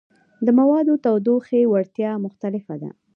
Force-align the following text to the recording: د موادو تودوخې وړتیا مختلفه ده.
د 0.45 0.47
موادو 0.59 0.93
تودوخې 1.03 1.61
وړتیا 1.71 2.11
مختلفه 2.25 2.75
ده. 2.81 2.89